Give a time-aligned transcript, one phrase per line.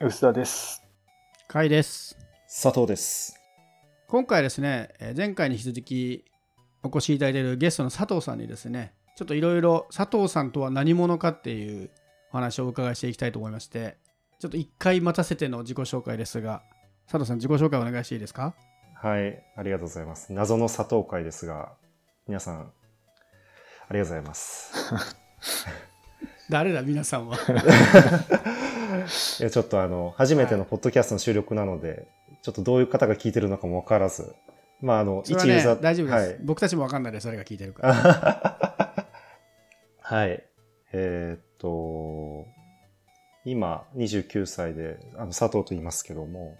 [0.00, 0.82] 薄田です。
[1.50, 2.16] 甲斐です。
[2.46, 3.40] 佐藤です。
[4.08, 6.24] 今回ですね、えー前回に引き続き
[6.82, 11.90] お越しいただいているゲストの佐藤さんにですね、ちょっといろいろ佐藤さんとは何者かっていう
[12.32, 13.96] お話をお伺いしていきたいと思いまして、
[14.38, 16.62] ちょっと一回待たせての自己紹介ですが、
[17.06, 18.54] 佐藤さん自己紹介お願いしていいですか？
[18.94, 20.32] はい、ありがとうございます。
[20.32, 21.72] 謎の佐藤会ですが、
[22.28, 24.72] 皆さん、ありがとうございます。
[26.50, 27.36] 誰だ皆さんは？
[29.40, 32.06] いや、ちょっとあの、初めてのポッドキャストの収録なので、
[32.42, 34.34] ちょっとどういう方が聞いてるのかもわからず、
[34.80, 36.36] まあ、あの、一ユーザー、大丈夫です、はい。
[36.44, 37.86] 僕たちも分かんないです、誰が聞いてるか。
[40.00, 40.44] はい。
[40.92, 42.46] えーっと、
[43.44, 46.56] 今、29歳で、あの、佐藤と言いますけども、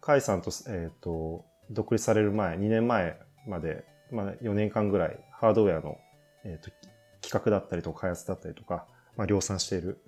[0.00, 5.98] 甲斐さんと、えーっと、独立される前、2年前まで、まあ、4年間ぐらい、ハードウェアの、
[6.44, 6.70] えーっと、
[7.20, 10.00] 企画だったりとか、開発だったりとか、まあ、量産している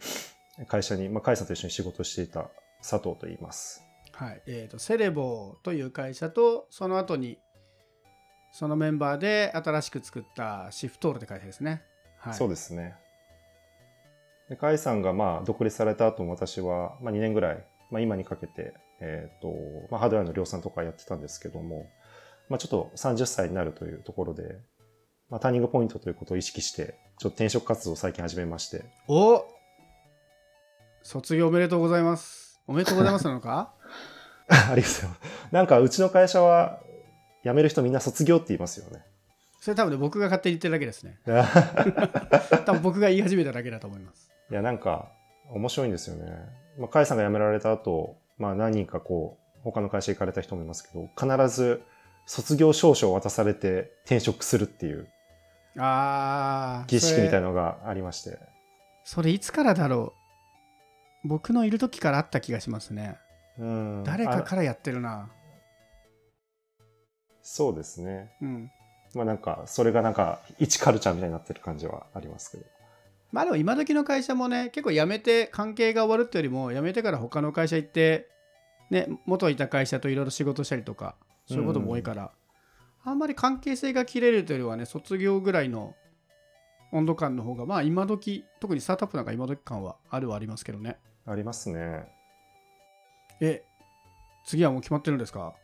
[0.66, 3.82] 会社に、まあ、甲斐さんと一緒に仕事をしていた佐藤と言います。
[4.12, 4.42] はい。
[4.46, 7.38] えっ、と、セレボという会社と、その後に、
[8.50, 11.82] そのメンバーで新しく作ったシフトールって会社ですね。
[12.18, 12.34] はい。
[12.34, 12.96] そうですね。
[14.48, 19.48] で、甲斐さんがまあ独立された後も私は、まあ、2年ぐらい、まあ、今にかけて、えっ、と、
[19.90, 21.88] まあ、ハードウェアの量産とかやってたんですけども、
[22.48, 24.58] まあ、ちょっと30歳になるというところで、
[25.30, 29.44] まあ、ターニングポイントということを意識して、ちょっと転職活動を最近始めまして、お
[31.02, 32.60] 卒業おめでとうございます。
[32.66, 33.72] おめでとうございますなのか？
[34.48, 35.20] ありがとうございます。
[35.52, 36.80] なんかうちの会社は、
[37.44, 39.02] 辞める人みんな卒業って言いますよね。
[39.60, 41.18] それ多分ね、僕が勝手に言ってるだけですね。
[42.66, 44.30] 多分僕が言い始めただけだと思います。
[44.50, 45.10] いや、なんか、
[45.50, 46.32] 面白いんですよね。
[46.78, 51.82] まあ、甲斐さんが辞められた後、まあ、何人かこう、他の会社行かれた人もいますけど、必ず
[52.26, 55.08] 卒業証書を渡されて転職するっていう
[55.76, 56.88] あー。
[56.88, 57.40] 儀式みたいな。
[57.40, 58.38] なのがありまして。
[59.04, 60.17] それいつからだろう？
[61.28, 63.18] 僕のいる時からあった気がしますね。
[63.58, 64.04] うん。
[64.04, 65.30] 誰かあからやってるな。
[67.42, 68.32] そうですね。
[68.40, 68.70] うん。
[69.14, 72.64] まあなんか、それがなんか、一カルチャーみたいになってる感じはありますけど。
[73.30, 78.28] まあでも今時の会社もね、結構辞めて関係が終わるってよりも、辞めてから他の会社行って、
[78.90, 82.32] ね、元いた会社といろいろ仕事したりとか、そういうことも多いから、
[83.04, 85.94] あんまり関係性が切れるというよりはね、卒業ぐらいの
[86.92, 90.98] 温度感の方が、まあ今時、特にスタートアップなんか今時感はあるはありますけどね。
[91.28, 92.06] ありますね。
[93.40, 93.62] え、
[94.46, 95.54] 次はもう決まってるんですか？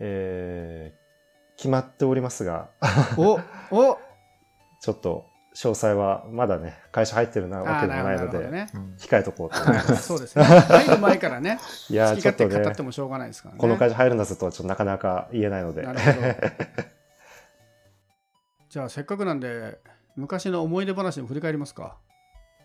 [0.00, 2.70] えー、決まっておりますが、
[3.16, 3.98] おお
[4.80, 8.68] ちょっと、詳細はまだね、会社入ってるなわけでもないので、ね。
[8.98, 9.92] 控えとこうと思います。
[9.92, 10.44] はい、そうですね。
[10.44, 11.58] 入る前からね、
[11.90, 13.60] いやー、好き勝手語って、もしょうがないですからね。
[13.60, 15.82] この会社入るんだぞとはちょっとなかなか言えないので。
[15.82, 16.28] なるほど
[18.68, 19.80] じゃあせっかくなんで、
[20.14, 21.96] 昔の思い出話でも振り返りますか。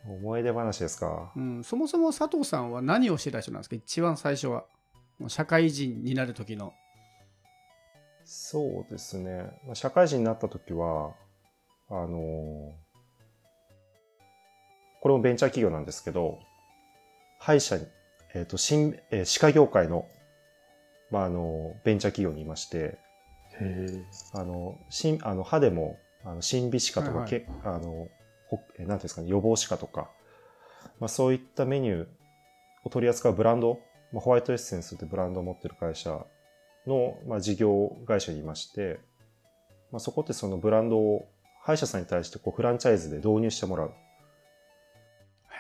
[0.05, 1.31] 思い出話ですか？
[1.35, 3.75] うん、そもそも佐藤さんは何をしてた人なんですか？
[3.75, 4.65] 一番最初は。
[5.27, 6.73] 社会人になる時の。
[8.25, 9.51] そうですね。
[9.65, 11.13] まあ社会人になった時は、
[11.89, 12.71] あのー
[15.01, 16.39] これもベンチャー企業なんですけど、
[17.37, 17.85] 歯医者に、
[18.33, 20.07] えっ、と、新、えー歯科業界の、
[21.11, 22.97] まあ、あの、ベンチャー企業にいまして、
[23.59, 23.87] へ
[24.33, 28.07] あの、新、あの、歯でも、あの、新美歯科とか、はいはいけあの、
[28.55, 30.09] なんていうんですかね、予防歯科とか、
[30.99, 32.07] まあ、そういったメニュー
[32.83, 33.79] を取り扱うブランド、
[34.11, 36.25] まあ、ホワイトエッセンスってブランドを持ってる会社
[36.87, 38.99] の、まあ、事業会社にいまして、
[39.91, 41.27] まあ、そこってそのブランドを
[41.61, 43.93] 歯医者さんに対してこうフランチャイズで導入してもらう。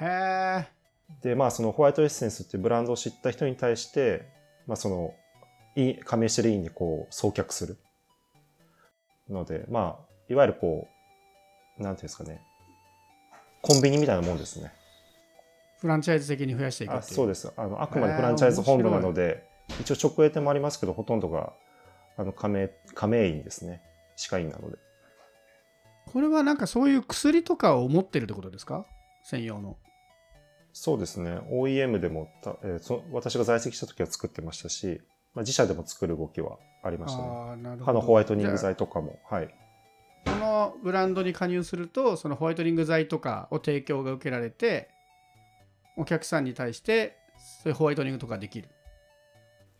[0.01, 0.67] へえ。
[1.21, 4.27] で、まあ、そのホワイトエッセンスってブランドを知った人に対して、
[4.67, 5.13] まあ、その、
[5.75, 7.77] い加盟してる委員にこう、送客する。
[9.29, 10.87] ので、まあ、いわゆるこ
[11.79, 12.41] う、なんていうんですかね、
[13.63, 14.71] コンビニみたいなもんですね。
[15.79, 17.51] フランチャイズ的に増やしていくそうです。
[17.57, 19.47] あの、あくまでフランチャイズ本部なので、
[19.81, 21.53] 一応直営店もありますけど、ほとんどが、
[22.17, 23.81] あの、加盟、加盟員ですね。
[24.17, 24.77] 歯科医なので。
[26.11, 28.85] これはなんかそういう薬とかを持ってるってことですか？
[29.23, 29.77] 専用の。
[30.73, 31.31] そうですね。
[31.49, 35.01] OEM でもた、えーそ私が在籍した時は作ってましたし、
[35.33, 37.77] まあ、自社でも作る動きはありましたね。
[37.83, 39.19] 歯のホワイトニング剤とかも。
[39.29, 39.55] はい。
[40.25, 44.89] あこのブランドに加入すると、そのホワイトニング剤とかを提供が受けられて、
[45.97, 48.69] お客さんに対して、そういうホワイトニングとかできる。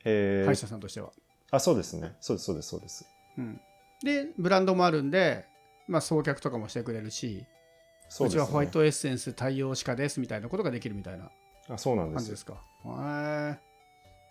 [0.05, 1.11] えー歯医者さんとしては。
[1.51, 2.15] あ、そうですね。
[2.19, 3.05] そうです、そうです、そうです。
[3.37, 3.61] うん、
[4.03, 5.45] で、ブランドもあるんで、
[5.87, 7.45] まあ、送客とかもしてくれるし、
[8.09, 8.33] そうね。
[8.33, 11.31] ちはホワイトエッセンス対応歯科ですみたいなことができるみたいな
[11.69, 12.61] あ、そうなんですよ感じですか。
[12.85, 13.57] へー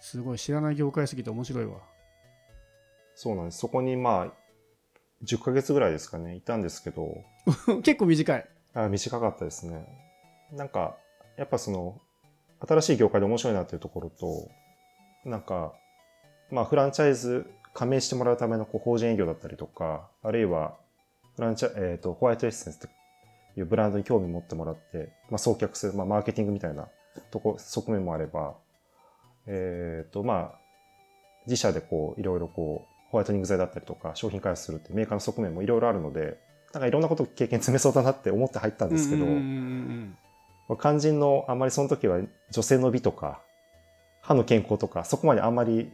[0.00, 1.78] すごい、知らない業界すぎて面白いわ。
[3.14, 3.58] そうなんです。
[3.58, 4.41] そこにまあ、
[5.24, 7.16] 10ヶ月ぐらいですかね、いたんですけど、
[7.82, 8.48] 結構短い。
[8.74, 9.86] あ短かったですね。
[10.52, 10.96] なんか、
[11.36, 12.00] やっぱその、
[12.60, 14.48] 新しい業界で面白いなっていうところと、
[15.24, 15.74] なんか、
[16.50, 20.76] まあ、フランチャイズ加盟してもらうためのこう法人営業だったりとか、あるいは、
[21.36, 22.88] フランチャ、えっ、と、ホワイトエッセンスと
[23.56, 26.88] いうブランドに興味持ってもらって、まあ、送客する、まあ、マーケティングみたいな
[27.30, 28.54] とこ、側面もあれば、
[29.46, 30.58] えっ、と、まあ、
[31.46, 36.38] 自社でこう、いろいろこう、ホワイトニング剤だったりとか、商品開発するってメーカーの側面もいろいろあるので、
[36.72, 39.26] なんかいろんなこと経験積めそうだなって思って入ったんですけど、
[40.80, 42.20] 肝心のあんまりその時は
[42.50, 43.42] 女性の美とか、
[44.22, 45.92] 歯の健康とか、そこまであんまり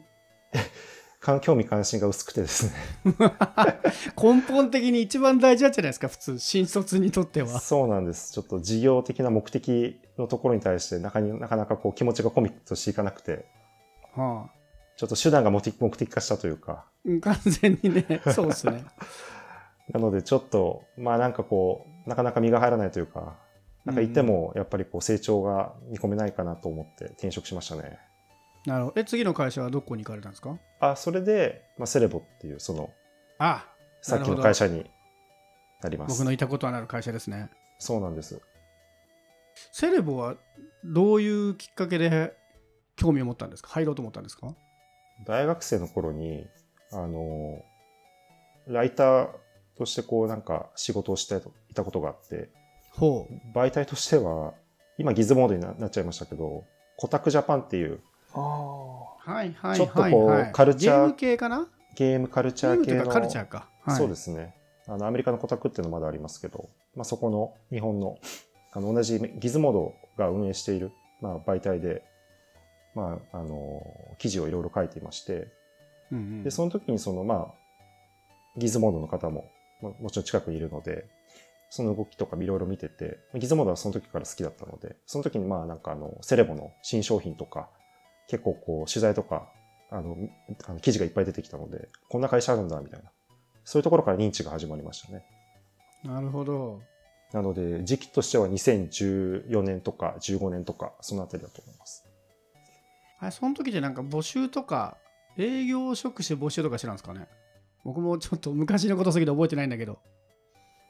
[1.21, 2.73] か興味関心が薄くてですね。
[3.05, 3.09] う
[4.31, 7.59] ん根本的に一番大事なんじゃないですか普通新卒にとっては。
[7.61, 8.33] そうなんです。
[8.33, 13.47] ちょっと事業的な目的のところに対してなかになかなかこう気持ちがコミットしていかなくて、
[14.15, 14.58] はあ
[14.99, 18.85] ちょっと手段が目的目的化したというか、うん、完全にね そうですね。
[19.95, 23.37] なのでちょっと、まあなんかこう、なかなか身が入らないというか、
[23.85, 27.99] なんかいてもやっぱりこう成長が見込めないかなと思って転職しましたね。
[28.67, 29.01] なるほど。
[29.01, 30.59] え次の会社はどこに行かれたんですか？
[30.81, 32.91] あ、それで、まあ、セレボっていう、その、
[33.39, 33.67] あ
[34.03, 34.91] さっきの会社に
[35.81, 36.19] なります。
[36.19, 37.49] 僕のいたことのある会社ですね。
[37.79, 38.43] そうなんです。
[39.73, 40.35] セレボは
[40.85, 42.37] どういうきっかけで
[42.97, 43.71] 興味を持ったんですか？
[43.71, 44.55] 入ろうと思ったんですか？
[45.27, 46.47] 大学生の頃に、
[46.93, 47.63] あの、
[48.67, 49.29] ライター
[49.77, 51.37] としてこうなんか仕事をして
[51.71, 52.51] いたことがあって、
[52.93, 53.59] ほう。
[53.59, 54.55] 媒体としては、
[54.97, 56.65] 今ギズモードにななっちゃいましたけど、
[56.97, 58.01] コタクジャパンっていう
[58.35, 60.53] あはいはいちょっとこう。
[60.53, 61.69] カルチャーゲーム系かな？
[61.95, 63.69] ゲームカルチャー系の、カルチャーか。
[63.83, 64.55] はい、そうですね。
[64.87, 68.19] あの、アメリカのコタクっていうのまだありますけど、まあ、そこの日本の、
[68.73, 72.03] あの、同じギズモードが運営している、まあ、媒体で、
[72.99, 73.83] まあ、あの、
[74.19, 75.53] 記事をいろいろ書いていまして、
[76.11, 77.55] うんうんで、その時にその、まあ、
[78.57, 79.51] ギズモードの方も、
[79.81, 81.07] ももちろん近くにいるので、
[81.71, 87.69] その動きとかいろいろ見てて、ギズモードはその時から好きだったので、その時にまあなんかあの、セレボの新商品とか、
[88.27, 89.49] 結構こう、取材とか、
[89.91, 90.17] あの、
[90.67, 93.11] あの記事がいっぱい出てきたので、こんな会社あるんだ、みたいな。
[93.65, 95.25] そういうところから認知が始まりましたね。
[96.03, 96.81] なるほど。
[97.33, 102.08] なので、時期としては2014年とか15年とか、そのあたりだと思います。
[103.21, 104.97] あれ、その時でなんか募集とか、
[105.37, 107.29] 営業職種募集とかしてたんですかね？
[107.85, 109.99] 僕もちょっと昔のことすぎて覚えてないんだけど。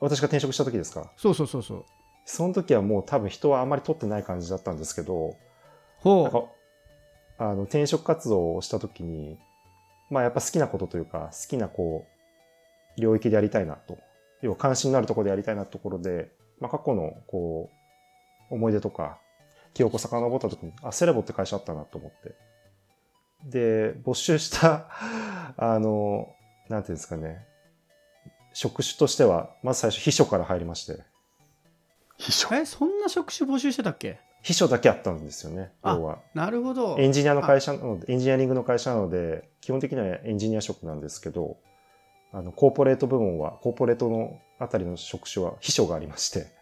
[0.00, 1.12] 私が転職した時ですか？
[1.16, 1.84] そうそうそうそう。
[2.24, 5.34] その時はもう多分人はあんまり取ってない感じだったんですけど、
[5.98, 6.30] ほ
[7.38, 9.38] かあの転職活動をした時に、
[10.10, 12.06] まあやっぱ好きなことというか、好きなこ
[12.96, 13.98] う、領域でやりたいなと。
[14.42, 16.30] 要は関心のあるところでやりたいなところで、
[16.60, 17.70] まあ過去のこ
[18.50, 19.18] う、思い出とか、
[19.78, 22.34] 記憶を遡った時に、あ、セレボって会社あったなと思って。
[23.44, 24.88] で、募集した、
[25.56, 26.34] あの、
[26.68, 27.46] なんていうんですかね、
[28.52, 31.04] 職種としては、まず最初秘書から入りまして、
[32.16, 32.48] 秘書？
[32.52, 32.58] う。
[32.58, 34.18] え、そんな職種募集してたっけ？
[34.42, 36.18] 秘書だけあったんですよね、あ要は。
[36.34, 36.96] なるほど。
[36.98, 41.56] エンジニアの会社なので、エンジニアリングの会社なので、基本的にはエンジニア職なんですけど、
[42.32, 46.57] あの、コーポレート部門は、コーポレートのあたりの職種は秘書がありまして、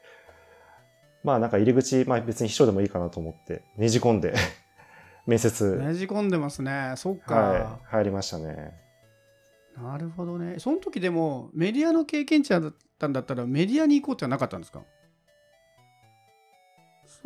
[1.27, 4.33] まあなんか入り口、まあ別に秘書でもいいかなと思って、ねじ込んで、
[5.27, 6.95] 面接、ねじ込んでますね。
[6.97, 7.35] そっか。
[7.35, 8.73] はい、入りましたね。
[9.77, 10.61] なるほどね。
[10.61, 14.85] その時でもメディアの経験者だったんだったらメディアに行こうってはなかったんですか？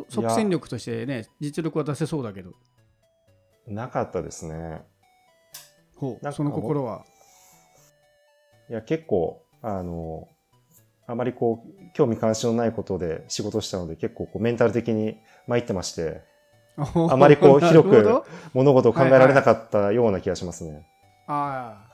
[0.09, 2.53] 即戦力としてね、実力は出せそうだけど。
[3.67, 4.81] なかったですね。
[5.95, 7.05] ほう、その心は。
[8.67, 10.27] いや、結構、あの、
[11.11, 16.21] あまりこう、興味関心のないことで仕事したので、結構こうメンタル的に参ってまして、
[16.77, 20.85] あまりこう広く物事を考えられなかったような気がしますね。
[21.27, 21.91] ああ。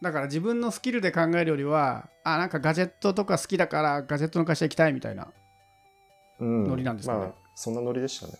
[0.00, 5.22] だから自分のスキルで考えるよりは、あ、なんかガジェットとか好きだからガジェットの会社行きたいみたいな。
[5.22, 5.32] は
[6.40, 6.64] うん。
[6.68, 8.34] ノリなんですかねまあ、そんなノリでしたね。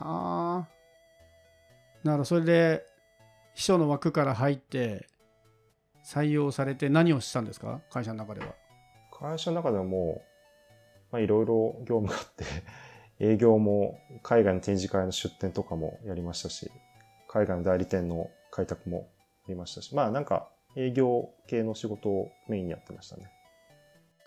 [0.00, 0.66] あ。
[2.02, 2.24] なるほど。
[2.24, 2.84] それで
[3.54, 5.06] 秘書の枠から入って
[6.04, 7.80] 採用されて何をしたんですか？
[7.90, 8.54] 会社の中では。
[9.20, 10.22] 会社の中ではも
[11.10, 12.44] う、まあ、いろいろ業務があって、
[13.20, 16.70] 営業も海外の展示会の出展とかもやりましたし、
[17.28, 19.04] 海外の代理店の開拓もや
[19.48, 23.30] りましたし、まあなんか営業系の仕事をメインにやってましたね。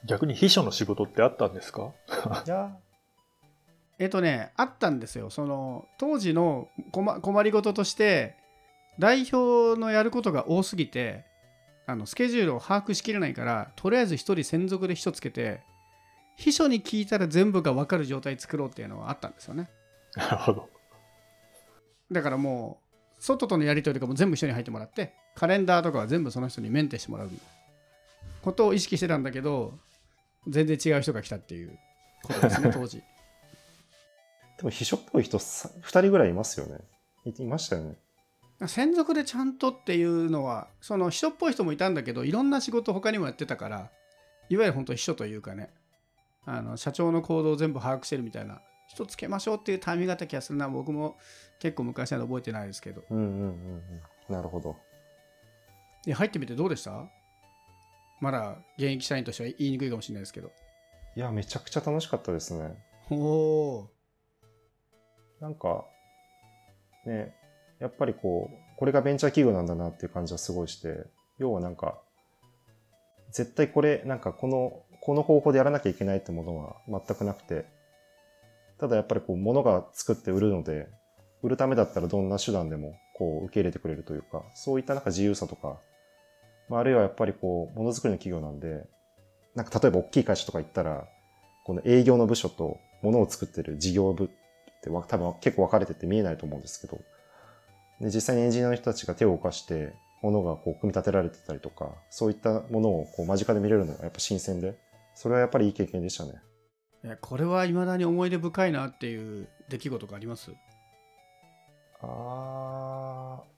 [0.06, 1.94] 逆に秘書の仕事ってあったんですか？
[2.46, 2.76] いや
[4.00, 5.30] えっとね、あったんですよ。
[5.30, 8.36] その当時の困困りごととして、
[9.00, 11.24] 代表のやることが多すぎて、
[11.86, 15.62] あのスケジュールを把握しきれないから、とりあえず1人専属で1つけて、
[16.38, 19.70] 秘書に聞いたら全部が分かる状態作ろうっていうのはあったんですよね。
[20.16, 20.70] なるほど。
[22.12, 22.80] だからも
[23.20, 27.30] う、外とのやり取りとかも全部一緒に入ってもらって、カレンダーとかは全部その人にメンテしてもらう
[28.42, 29.78] ことを意識してたんだけど、
[30.48, 31.78] 全然違う人が来たっていう
[32.24, 33.04] ことですね、 当時。
[34.58, 36.80] でも秘書っぽい人さ2人ぐらいいますよね。
[37.26, 37.96] いいましたよね。
[38.68, 43.92] 専属でちゃんとっていうのはその秘書っぽい人もいたんだけどいろんな仕事他にもやってたから
[44.50, 45.74] いわゆる本当秘書というかね
[46.46, 51.18] あの社長の行動を全部把握してるみたいな人つけましょうっていうタイミングがあった気がするな僕も
[51.60, 53.48] 結構昔なの覚えてないですけどうんうんうん
[54.30, 54.34] うん。
[54.34, 54.76] なるほど。
[56.06, 57.06] で入ってみてどうでした？
[58.20, 60.52] まだ現役社員としては言いにくいかもしれないですけど
[61.16, 62.76] いや、めちゃくちゃ楽しかったですね。
[63.10, 63.90] おお
[65.40, 65.86] なんか、
[67.06, 67.36] ね、
[67.82, 71.04] やっぱりこう、これがベンチャー企業なんだなっていう感じはすごいして、
[71.40, 72.00] 要はなんか、
[73.32, 77.66] 絶対これ、なんかこの、この方法でやらなきゃいけないってものは全くなくて、
[78.78, 80.88] ただやっぱりこう、物が作って売るので、
[81.42, 85.80] 売るためだったらどんな手段でもこう受け入れてくれるというか、そういったなんか自由さとか、
[86.70, 88.86] まあ、あるいはやっぱりこう、ものづくりの企業なんで、
[89.56, 91.08] なんか例えば大きい会社とか行ったら、
[91.66, 94.28] この営業の部署と物を作ってる事業部っ
[94.82, 97.00] て多分結構分かれてて見えないと思うんですけど、
[98.02, 104.76] で実際にエンジニアの人たちが手を動かして、物がこう組み立てられてたりとか、そういったものをこう間近で見れるのがやっぱ新鮮で、
[105.16, 106.34] それはやっぱりいい経験でしたね。
[107.04, 110.52] いやこれはいまだに思い出深いなっていう出来事があります？
[112.02, 113.52] あー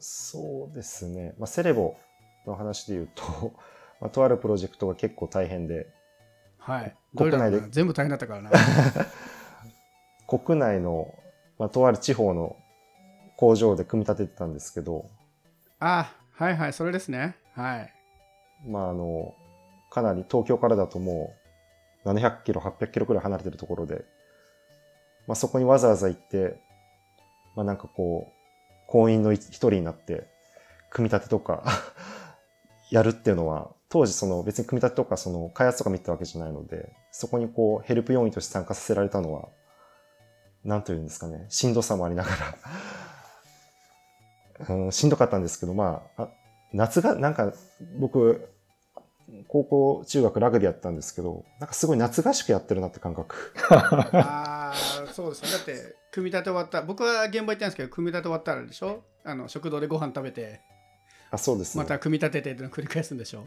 [0.00, 1.34] そうですね。
[1.38, 1.96] まあ、セレボ
[2.46, 3.52] の話で言うと、
[4.00, 5.88] まあ、とあるプロジェクトが結構大変で、
[6.58, 6.96] はい。
[7.16, 7.60] 国内で。
[7.70, 8.50] 全部大変だったからな。
[10.28, 11.12] 国内の、
[11.58, 12.56] まあ、とある地方の
[13.38, 15.06] 工場で組み立ててたんですけど、
[15.78, 17.36] あはいはいそれですね。
[17.54, 17.94] はい。
[18.66, 19.32] まあ、あの、
[19.90, 21.32] かなり東京からだとも
[22.04, 24.04] う700キロ、800キロくらい離れてるところで、
[25.28, 26.60] まあ、そこにわざわざ行って、
[27.54, 28.32] まあ、なんかこう、
[28.88, 30.26] 婚姻の一人になって、
[30.90, 31.62] 組み立てとか
[32.90, 39.48] やるっていうのは、当時その別に組み立てとかその開発とか見てたわけじゃないので、そこにこうヘルプ要員として参加させられたのは、
[40.64, 42.36] なんというんですかね、しんどさもありながら、
[44.68, 46.28] うん、しんどかったんですけど、まあ、あ
[46.72, 47.52] 夏が、なんか
[47.98, 48.48] 僕、
[49.46, 53.52] 高校、中学ラグビーやったんですけど、なんかすごい夏合宿やってるなって感覚。
[53.70, 54.74] ああ
[55.12, 59.02] そうですねだって組み立て終わった僕は現場行ったんですけど組み立て終わったらでしょ？
[59.24, 60.60] あの食堂でご飯食べて
[61.30, 61.84] あ、そうですね。
[61.84, 63.46] また組み立ててっていうのを繰り返すんでしょ？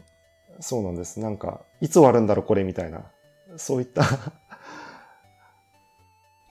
[0.60, 1.18] そうなんです。
[1.18, 3.10] なんか、いつ終わるんだろう、これ、みたいな。
[3.56, 4.02] そういった、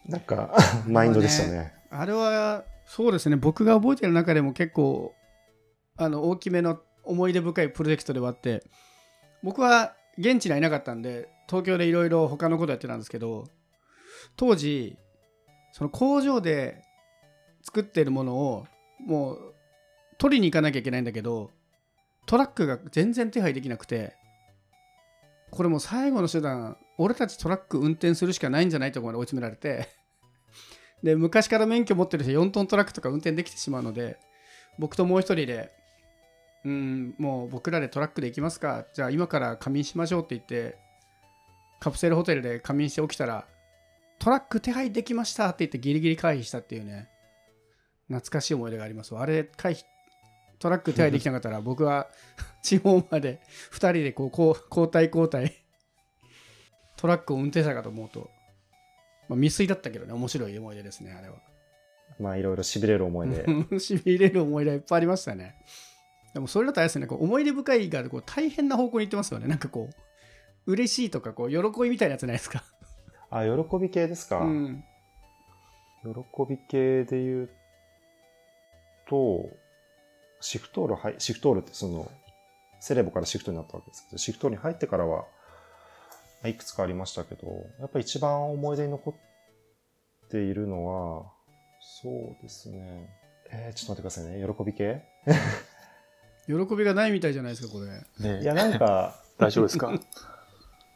[0.08, 0.56] なんか、
[0.88, 1.74] マインドでしたね。
[1.90, 3.38] あれはそうですね。
[3.38, 5.16] 僕が覚えてる中でも結構
[5.96, 8.66] あの大きめの思い出深いプロジェクトではあって
[9.42, 13.46] 僕は現地にはいなかったんで東京でいろいろ他のことやってたんですけど
[14.36, 14.98] 当時
[15.72, 16.84] その工場で
[17.64, 18.68] 作ってるものを
[19.00, 19.54] もう
[20.18, 21.52] 取りに行かなきゃいけないんだけど
[22.26, 24.18] トラックが全然手配できなくて
[25.50, 30.01] これもう最後の手段俺たちトラック運転するしかないんじゃないとこまで追い詰められて
[31.04, 34.20] で昔から免許持ってる人4トントラックとか運転できてしまうので
[34.78, 35.72] 僕ともう一人で
[36.64, 38.86] うんもう僕らでトラックで行きますか。
[38.94, 40.78] じゃあ今から仮眠しましょうって言って
[41.80, 43.48] カプセルホテルで仮眠して起きたら
[44.20, 47.10] トラック手配できましたって言ってギリギリ回避したっていうね
[48.08, 49.84] 懐かしい思い出がありますあれ回避
[50.60, 52.08] トラック手配できなかったら 僕は
[52.62, 53.42] 地方まで
[53.72, 55.56] 2人でこうこう交代交代
[56.98, 58.30] トラックを運転したかと思うと、
[59.32, 61.36] まあ、未遂だったけどね面白い思い出ですねあれは。
[62.20, 63.46] まあ、いろいろ痺れる思いで。
[63.80, 65.56] しびれる思い出いっぱいありましたね。
[66.34, 69.48] でもそれだとあれですねこう思い出深いがこう大変な方向に行ってますよね。
[69.48, 72.64] なんかこう嬉しいとかこう喜びみたいなやつないですか？
[73.30, 74.40] あ、喜び系ですか？
[74.42, 74.84] うん。
[76.04, 76.10] 喜
[76.50, 77.50] び系で言う
[79.08, 79.50] と、
[80.40, 82.12] シフトールはい、シフトールってその、
[82.80, 85.26] セレボからシフトになったわけですけど、シフトールに入ってからは、
[86.50, 87.48] いくつかありましたけど、
[87.80, 91.32] やっぱり一番思い出に残っているのは、
[92.02, 93.10] そうですね。
[93.52, 94.46] えー、ちょっと待ってくださいね。
[94.58, 95.04] 喜び系？
[96.48, 97.88] 喜びがないみたいじゃないですかこれ
[98.36, 99.92] ねいや、なんか、大丈夫ですか？
[99.94, 100.00] い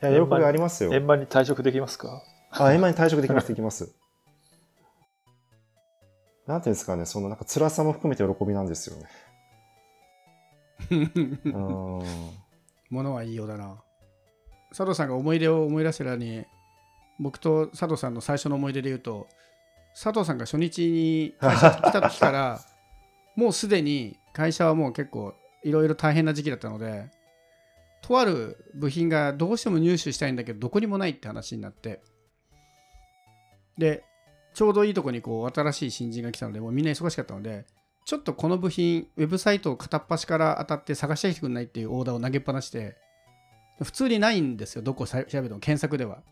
[0.06, 0.94] や、喜びありますよ。
[0.94, 2.24] 円満に退職できますか？
[2.52, 3.94] あ、円満に退職できます、できます。
[6.48, 9.08] なんていうんですかね、そのなんか辛さも含めて喜びなんですよね。
[10.92, 12.04] うーん。
[12.92, 13.82] ものはいいようだな
[14.76, 16.44] 佐藤さんが思い出を思い出せる間に
[17.18, 19.30] 僕と佐藤さんの最初の思い出で言うと
[19.94, 22.60] 佐藤さんが初日に会社来た時から
[23.38, 27.10] もうすでに会社はもう結構いろいろ大変な時期だったので
[28.02, 32.02] とある部品がどうしても入手したいんだけどどこにもないって話になって
[33.78, 34.04] で
[34.54, 37.66] ちょうどいいとこにこう新しい新人が来たのでもうみんな忙しかったので
[38.04, 42.98] ちょっとこの部品ウェブサイトを片っ端から当たって探してきてくんないっていうオーダーを投げっぱなして
[43.84, 44.82] 普通にないんですよ。
[44.82, 46.24] どこ調べても検索では。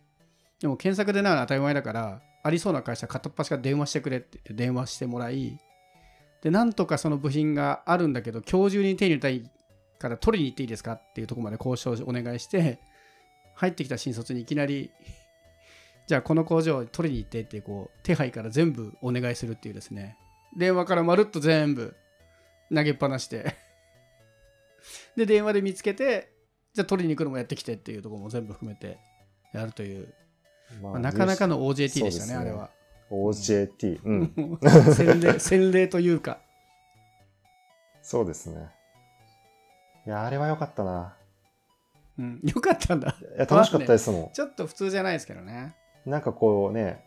[0.59, 5.57] でも検索でなら当たり前だからありそうな会社片っ端から電話してくれって言って電話してもらい
[6.41, 9.49] でなんとかその部品があるんだけど今日中に手に入れたい
[9.99, 12.79] から取りに行っていいですかっていうとこまで交渉をお願いして
[13.55, 14.91] 入ってきた新卒にいきなり
[16.07, 20.17] じゃあこの工場取りに行ってってこう手配から全部お願いするっていうですね。
[20.57, 21.95] 電話からまるっと全部
[22.73, 23.55] 投げっぱなして
[25.15, 26.32] で電話で見つけて
[26.73, 28.97] じゃあ取りに行くのもやってきてっていうところも全部含めて
[29.53, 30.13] やるという、
[30.81, 32.69] ままあ、なかなかの OJT でしたねねあれは
[33.11, 33.99] OJT。
[34.03, 34.59] うん。
[34.93, 36.39] 洗礼洗礼というか
[38.01, 38.69] そうですね。
[40.05, 41.15] いや、あれは良かったな。
[42.19, 44.29] うん、よかったんだいや、楽しかったですもん。
[44.33, 45.75] ちょっと普通じゃないですけどね
[46.05, 47.03] なんかこうね、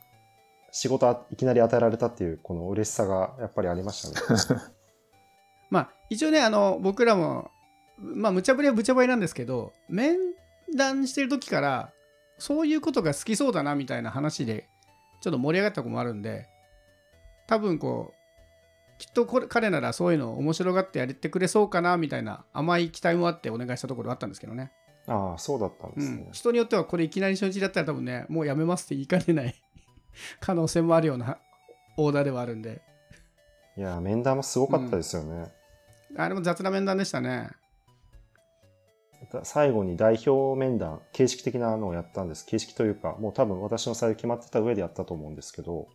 [0.72, 4.60] 仕事あいきなり与えられたっていうこの嬉しさがやっぱりありましたね。
[5.70, 7.50] まあ一応ねあの僕らも
[7.98, 10.16] まあ無茶ぶりは無茶ぶりなんですけど面
[10.76, 11.92] 談してる時から
[12.38, 14.68] そういうことが好きそうだなみたいな話で
[15.20, 16.46] ちょっと盛り上がったとこもあるんで
[17.46, 24.72] 多分こうきっとこれ彼ならそういうの面白がってやってくれそうかなみたいな甘い期待もあってお願いしたところあったんですけどね、
[25.06, 26.02] ああ、そうだったんでうん。
[26.02, 26.28] すね、。
[26.32, 29.54] 人によってはこれいきなり初日だったら多分ねもうやめますって言いかねない
[30.40, 31.38] 可能性もあるような
[31.98, 32.80] オーダーではあるんで。
[33.76, 35.52] いや、面談もすごかったですよね。
[36.16, 37.50] あれも雑な面談でしたね
[39.42, 42.44] 最後に代表面談、形式的なのをやったんです。
[42.46, 45.88] 形式というか、もう多分私の採用決まってた上でやったと思うんですけど、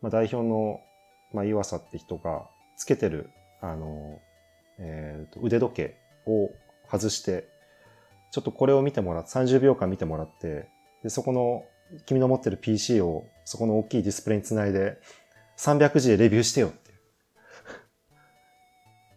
[0.00, 0.80] まあ、代表の、
[1.32, 3.30] まあ、岩佐って人がつけてる、
[3.60, 4.18] あの、
[4.78, 6.50] えーと腕時計を
[6.90, 7.48] 外して、
[8.30, 10.68] ちょっとこれを見てもらって、30秒間見てもらって、
[11.02, 11.64] で、そこの、
[12.06, 14.98] 君の持ってる PC をそこの大きいディスプレイにつないで、
[15.58, 16.83] 300字でレビューしてよっ。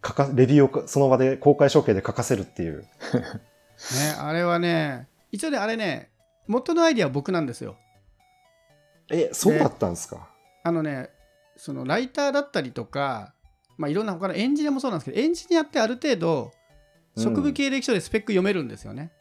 [0.04, 2.86] 書かレビューをその場で公開処刑で書かせるっていう。
[3.94, 6.10] ね、あれはね、一応ね、あれね、
[6.46, 7.76] 元のアイディアは僕なんですよ。
[9.10, 10.28] え、そうだったんですか、
[10.64, 11.10] あのね、
[11.56, 13.34] そのライターだったりとか、
[13.76, 16.52] まあ、いろんな他のエンジニアもそうなんですけど、エンジニアってある程度、
[17.16, 19.12] 職務経歴書でスペック読めるんですよね。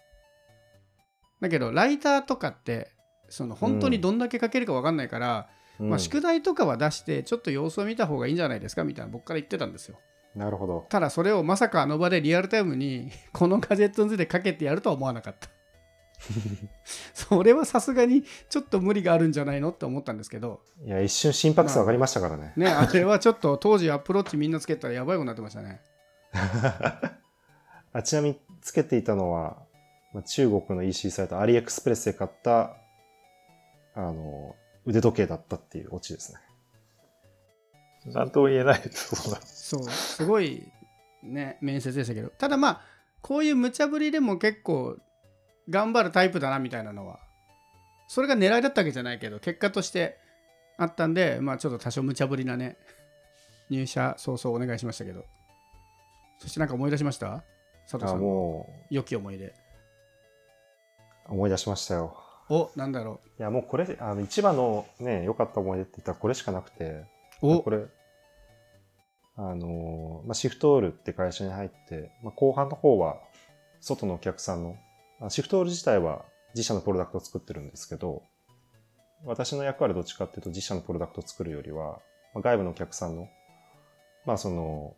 [1.40, 2.92] だけど、ライターとかって、
[3.30, 5.50] その本当にどんだけ書けるか分かんないから、
[5.80, 10.00] うんまあ、宿題とかは出して、ちょっと様子を見た方がいいんじゃないですかみたいな僕から言ってたんですよ。
[10.38, 10.86] なるほど。
[10.90, 15.50] ただそれをまさかあの場でリアルタイムに このガジェットについてかけてやるとは思わなかった。
[17.14, 22.54] それはさすがにちょっと無理があるんじゃないのって思ったんですけど、いや、一瞬心拍数上がりましたからね。
[22.56, 25.82] ね、あれはちょっと当時アプローチみんなつけたらやばいことになってましたね。
[27.94, 29.58] あちなみにつけていたのは、
[30.14, 32.78] まあ中国の EC サイト、アリエクスプレスで買った、
[33.94, 36.40] あの、腕時計だったっていうオチですね。
[38.14, 39.16] なんとも言えないです、
[39.70, 40.64] そう、すごい
[41.24, 42.82] ね、面接でしたけど、ただまあ、
[43.22, 44.98] こういう無茶ぶりでも結構
[45.70, 47.20] 頑張るタイプだなみたいなのは、
[48.08, 50.18] それが狙いだったわけじゃないけど、結果として
[50.78, 52.78] あったんで、まあちょっと多少無茶ぶりなね、
[53.70, 55.26] 入社早々お願いしましたけど、
[56.40, 57.44] そしてなんか思い出しました？
[57.90, 58.20] 佐藤あさん。
[58.20, 59.48] のも良き思い出。
[59.48, 59.54] う、
[61.30, 62.16] 思い出しましたよ。
[62.50, 67.04] お、なんだろいや、もうこれ、あの、一番のね、良かった思い出って言ったらこれしかなくて、
[67.42, 67.56] う。
[67.56, 67.62] お。
[67.62, 67.86] これ、
[69.38, 73.18] あの、まあ、シフトールって会社に入って、まあ、後半の方は、
[73.80, 74.76] 外のお客さんの、
[75.22, 78.24] あシフトール自体は自社のプロダクトを作ってるんですけど、
[79.24, 82.00] 私の役割どっちかっていうと自社のプロダクトを作るよりは、
[82.34, 83.30] まあ、外部のお客さんの、
[84.26, 84.96] まあその、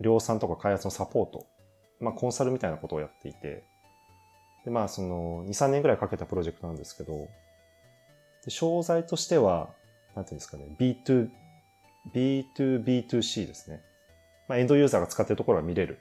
[0.00, 1.46] 量産とか開発のサポート、
[2.00, 3.64] まあコンサルみたいなことをやっていて、
[4.64, 7.28] で、まあその、2、3年ぐらいかけたプロジェクトなんですけど、
[8.44, 9.70] で商材としては、
[10.14, 11.28] なんていうんですかね、B2、
[12.14, 13.82] B2B2C ですね。
[14.48, 15.98] まあエンドユーザーが使っているところは見れる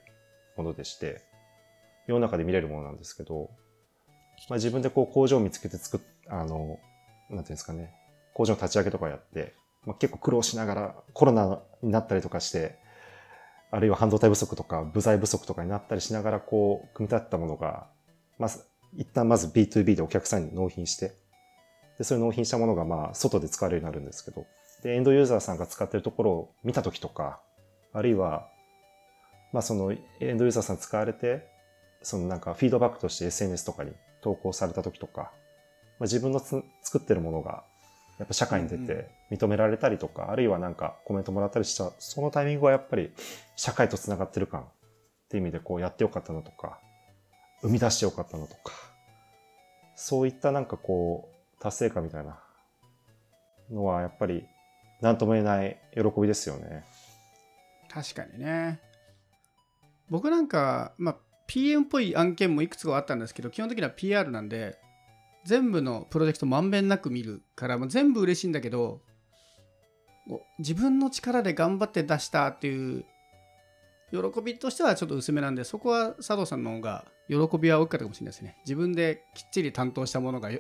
[0.58, 1.22] ものでして、
[2.08, 3.50] 世の中で見れるものなんですけど、
[4.50, 7.94] まあ自分でこう工場を見つけて作っ、あの、なんていうんですかね、
[8.34, 9.54] 工場の立ち上げとかやって、
[9.86, 12.78] まあ、結構苦労しながらコロナになったりとかして、
[13.72, 17.88] あるいは半導体不足とか部材不足とかになったりしながらこう組み立てたものが、
[18.38, 18.66] まず、
[18.98, 21.14] 一旦まず B2B でお客さんに納品して、
[21.98, 24.46] で、それ納品したものがまあ外で使われるようになるんですけど、
[24.84, 27.40] で、エンドユーザーさんが使ってるところを見たときとか、
[27.94, 28.48] あるいは、
[29.54, 29.98] まあそのエ
[30.34, 31.48] ンドユーザーさん使われて、
[32.02, 33.92] そのなんかフィードバックとして SNS とかに
[34.22, 35.32] 投稿されたときとか、まあ、
[36.04, 37.64] 自分のつ作ってるものが
[38.18, 43.12] やっぱ社会に出うんうて認められたりとか、あるいはなんかコメントもらったりした、そのタイミングはやっぱり
[43.56, 44.66] 社会と繋がってる感っ
[45.30, 46.80] ていう意味でこうやってよかったなとか、
[47.62, 48.74] 生み出してよかったなとか、
[49.96, 52.40] そういったなんかこう達成感みたいな
[53.72, 54.46] のはやっぱり
[55.02, 56.86] 何とも言えない喜びですよね。
[57.90, 58.80] 確かにね。
[60.10, 61.16] 僕なんか、まあ、
[61.48, 64.78] PM っぽい案件もいくつかあったんですけど、基本的には PR なんで、
[65.44, 69.02] 全部のプロジェクトまんべんなく見るからもう全部嬉しいんだけど
[70.60, 73.06] 自分の力で頑張って出したっていう
[74.12, 80.52] 喜びとしてはちょっと薄めなんでそこは佐藤さんの方が喜びは大きかったかもしれないですね自分できっちり担当したものが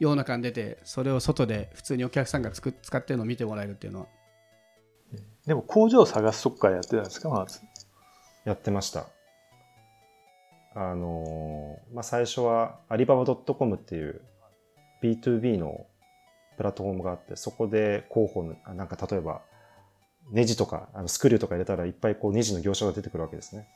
[0.00, 4.06] 世の中に出てそれを外で普通にお客さんがつく使ってるのを見てもらえるっていうのは
[5.46, 7.60] でも工場を探すとこからやってたんですか、まず。
[8.44, 9.06] やってました。
[10.74, 14.20] あのーまあ、最初はアリババ .com っていう
[15.02, 15.86] B2B の
[16.56, 19.42] プラットフォームがあって、そこで広報の、あなんか例えば、
[20.30, 23.66] ネジとか、あのスクリューとか入れたらいっぱいこうネジの業者が出てくるわけですね。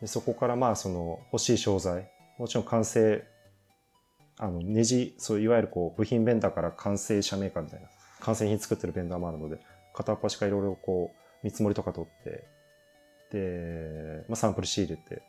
[0.00, 3.24] でそこからまあその欲しい商材、もちろん完成、
[4.38, 7.88] あのネジ、そういわゆるこう部品ベンダーから完成者メーカーみたいな、
[8.20, 9.58] 完成品作ってるベンダーもあるので、
[9.94, 12.44] 片っ端からいろいろこう見積もりとか取って、
[13.30, 15.22] で、まあ、サンプル仕入れて、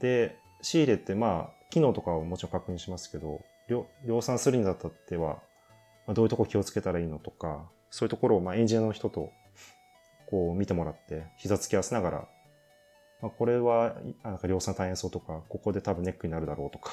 [0.00, 3.42] で、仕入れて、まあ、機能とかはもちろん確認しますけど、
[4.06, 5.40] 量産するにあたっては、
[6.06, 9.30] まあ、どういうとこ気をつけたらいいのとか、そういうところを、まあ、エンジニアの人と、
[10.26, 12.28] こう、見てもらって、膝つき合わせながら、
[13.20, 16.92] まあ、これは、なんか量産大変そうとか、ここで多分ネックになるだろうとか、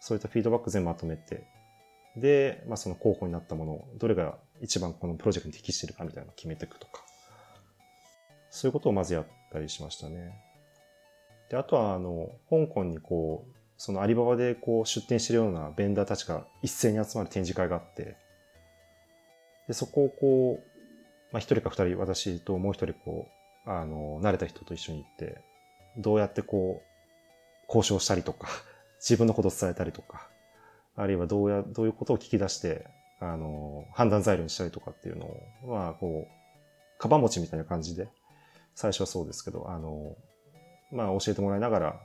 [0.00, 1.44] そういったフィードバック全部まとめて、
[2.16, 7.04] で、まあ、その候補になったものを、どれが一番このプロジェクトに適してるかみたいなのを決めていくとか、
[8.50, 10.32] そういうことをまずやったりしましたね。
[11.50, 18.16] で、あとは、あの、香港にこう、そのアリババでこう出店してるようなベンダーたちが一斉に集まる展示会があって、
[19.68, 20.78] で、そこをこう、
[21.32, 23.28] まあ、一人か二人、私ともう一人こ
[23.66, 25.42] う、あの、慣れた人と一緒に行って、
[25.96, 28.48] どうやってこう、交渉したりとか、
[29.00, 30.28] 自分のことを伝えたりとか、
[30.96, 32.86] あるいはどうや、どういうことを聞き出して、
[33.20, 38.08] あの、判断材料にしたりとかっていうのを、まあ、こう、カバン持ちみたいな感じで、
[38.74, 40.16] 最初はそうですけど、あの、
[40.90, 42.00] まあ、教えてもらいながら、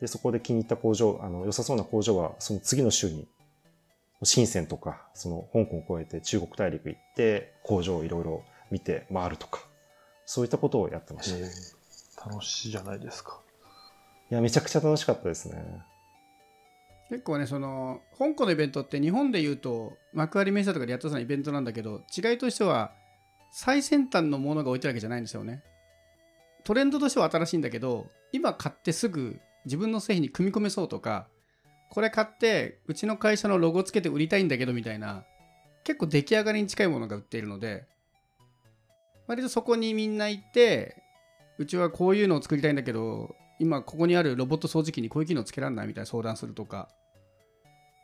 [0.00, 3.26] で、そこで気に入った工場、あの、良さそうな工場は、その次の週に、
[4.22, 9.60] 深センとか、その香港を越えて中国大陸行って、工場をいろいろ見て回るとか、
[10.26, 11.38] そういったことをやってました。
[11.38, 11.78] いえー
[12.26, 13.40] 楽しいじゃないですか。
[14.30, 15.64] や、めちゃくちゃ楽しかったですね。
[17.08, 22.92] 結構ねその香港のイベントって日本でいうと幕張メッセとかでやったようなイベントなんだけど違いとしては
[23.50, 25.62] 最先端のものが置いてるわけじゃないんですよね。
[26.64, 31.28] トレンドとしては新しいんだけど今買ってすぐ自分の製品に組み込めそうとか
[31.88, 35.24] これ買ってうちの会社のロゴつけて売りたいんだけどみたいな
[35.84, 37.86] 結構出来上がりに近いものが売っているので
[39.26, 41.02] 割とそこにみんな行って
[41.58, 46.88] うちはこういうのを作りたいんだけど今ここにあるロボット掃除機にこういう機能つけられないみたいな相談するとか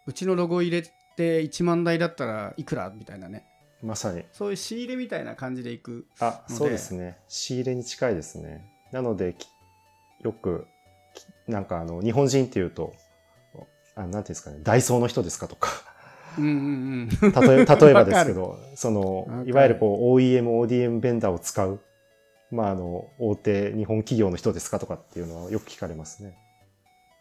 [0.06, 0.82] うちのロゴ入れ
[1.16, 3.46] て1万台だったらいくらみたいなね。
[3.82, 4.24] まさに。
[4.32, 6.54] そういう仕入れみたいな感じでいくあ、ので。
[6.54, 7.18] そうですね。
[7.28, 8.66] 仕入れに近いですね。
[8.92, 9.46] なので、き
[10.22, 10.66] よく、
[11.14, 12.94] きなんかあの、日本人っていうと、
[13.94, 15.70] あなんていうんですかね、ダイソーの人ですかとか、
[16.38, 17.32] うんうんうん。
[17.32, 21.80] 例え例えばですけど、 そのいわゆるこう OEM、ODM ベンダーを使う、
[22.54, 26.36] まあ、あの、大手日本企業の人ですかとかっていうのはよく聞かれますね。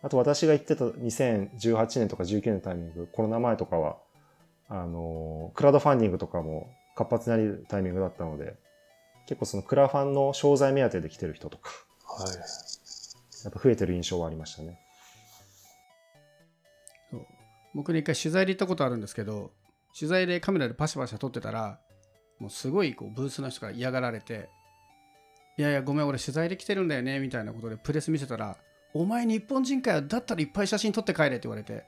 [0.01, 3.97] あと私が言ってた2018年とか19年のタイミング、コロナ前とかは、
[4.69, 8.55] あの、クラウドファンディングとかも活発になるタイミングだったので、
[9.25, 11.71] 結構そのクラファンの商材目当てで来てる人とか、
[12.05, 12.35] はい。
[13.43, 14.79] やっぱ増えてる印象はありましたね。
[17.11, 17.25] そう
[17.75, 19.51] 僕ね一回取材で行ったことあるんですけど
[19.97, 21.79] 取材でカメラでパシャパシャ撮ってたら
[22.39, 24.49] もうすごいこうブースの人から嫌がられて
[25.57, 28.57] 「いやいやごめん俺取材で来てるんだよね」みたいなことでプレス見せたら
[28.93, 31.85] 「お前日本人かよだったらいっぱい写真撮って帰れ」って言われて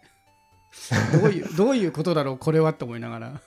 [1.14, 3.42] どういう どういうことだろうこれはって思いながら。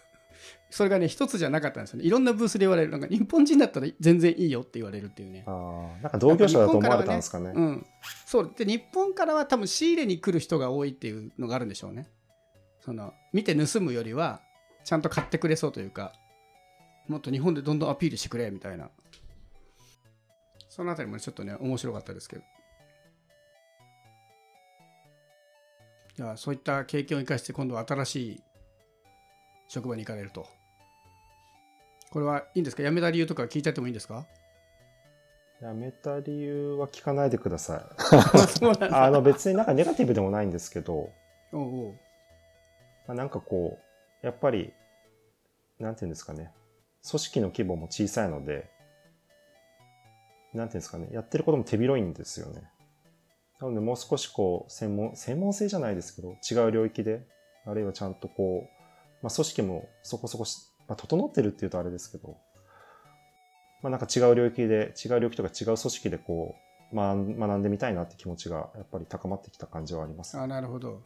[0.70, 2.04] それがね一つじゃなかったんですよね。
[2.04, 5.44] いろんなブースで言われるなんか日本人だったら全然いいよって言われるっていうね。
[5.46, 7.52] ああ、なんか同業者だと思われたんですかね。
[7.54, 7.86] うん、
[8.26, 8.52] そう。
[8.54, 12.10] で日本からは多分仕入れに来る人が多いっていうのがあるんでしょうね。
[12.80, 14.42] その見て盗むよりは
[14.84, 16.14] ちゃんと買ってくれそうというか
[17.06, 18.90] もっと日本でどんどんアピールしてくれみたいな
[20.78, 22.42] そのあたりもちょっとね面白かったですけど。
[26.14, 28.40] じゃあそういった経験を生かして今度は新しい
[29.66, 30.46] 職場に行かれると。
[32.10, 32.84] これはいいんですか？
[32.84, 34.24] 辞めた理由とか聞いちゃってもいいんですか？
[35.60, 37.82] やめた理由は聞かないでください。
[38.94, 41.10] あの別になんかネガティブでもないんですけど、
[41.52, 41.92] おう。
[43.08, 43.80] まあ、なんかこ
[44.22, 44.72] う、やっぱり、
[45.80, 46.52] なんていうんですかね、
[47.10, 48.70] 組織の規模も小さいので、
[50.54, 52.62] なんていうんですかね、やってることも手広いんですよね。
[53.60, 57.26] なのでもう少しこう、専門、専門性じゃないですけど、違う領域で、
[57.66, 62.36] あるいはちゃんとこう、まあ組織もそこそこし、まあ整ってるっていうとあれですけど、
[63.82, 66.54] まあなんか違う領域で、違う領域とか違う組織でこ
[66.92, 70.38] う、学ん学んでみたいなって気持ちがやっぱり高まってきた感じはあります。
[70.38, 71.02] あなるほど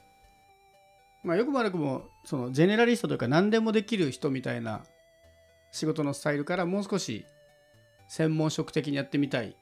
[1.24, 4.82] まあ、よくも悪くもそのジェネラリストというか何でもできる人みたいな
[5.70, 7.24] 仕事のスタイルからもう少し
[8.12, 9.56] 専門職的にやってみたい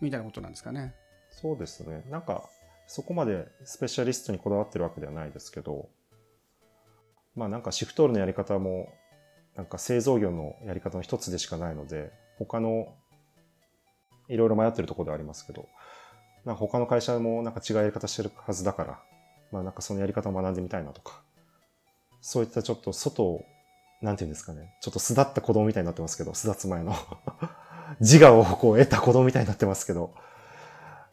[0.00, 0.94] みたいなことなんですかね。
[1.30, 2.04] そうですね。
[2.08, 2.48] なんか、
[2.86, 5.88] そこまでスペシャリストにこだわってるわけではないですけど、
[7.34, 8.94] まあなんかシフトールのやり方も、
[9.56, 12.94] なんか製造業のやり方の一つでしかないので、他の、
[14.28, 15.68] いろいろ迷ってるところではありますけど、
[16.44, 19.02] なんか他の会社もなんか違うやり方してるはずだから、
[19.50, 21.20] まあなんかそのやり方を学んでみたいなとか、
[22.20, 23.44] そういったちょっと外を、
[24.00, 26.94] なんていうんですかね、ちょっと巣立った子供みたいになってますけど、巣立つ前の
[28.00, 30.14] 自我をこう得た子供みたいになってますけど、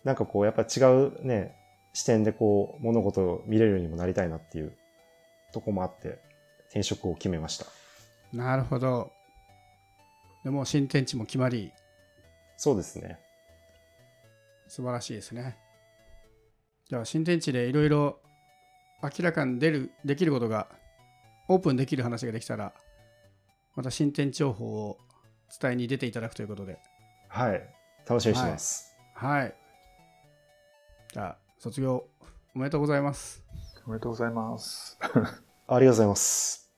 [0.04, 1.56] なんかこうやっぱ違うね、
[1.93, 4.78] 視点でこう物事を見れるようにもなりたいなっていう
[5.52, 6.19] とこもあって、
[6.69, 7.65] 転職を決めました。
[8.32, 9.12] なるほど。
[10.43, 11.73] でも新天地も決まり、
[12.56, 13.19] そうですね。
[14.67, 15.58] 素晴らしいですね。
[16.89, 18.19] じゃあ新天地でいろいろ
[19.04, 20.67] 明らかに出るできることが
[21.47, 22.73] オープンできる話ができたら
[23.75, 24.97] また新天地情報を
[25.62, 26.79] 伝えに出ていただくということで
[27.29, 27.62] はい。
[28.07, 28.95] 楽しみにしてます。
[29.13, 29.53] はい
[31.13, 32.05] じゃあ卒業
[32.55, 33.43] おめでとうございます
[33.86, 34.97] おめでとうございます。
[35.01, 35.31] ありが
[35.79, 36.71] とうございます。